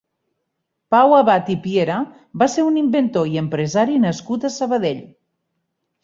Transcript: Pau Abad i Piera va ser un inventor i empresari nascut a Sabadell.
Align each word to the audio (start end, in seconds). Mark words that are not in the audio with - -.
Pau 0.93 1.11
Abad 1.17 1.49
i 1.55 1.57
Piera 1.65 1.97
va 2.43 2.47
ser 2.53 2.65
un 2.69 2.79
inventor 2.81 3.29
i 3.33 3.37
empresari 3.41 3.99
nascut 4.07 4.49
a 4.49 4.51
Sabadell. 4.55 5.03